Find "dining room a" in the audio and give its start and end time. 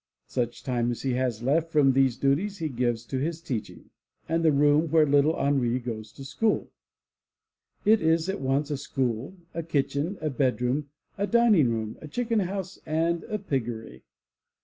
11.27-12.07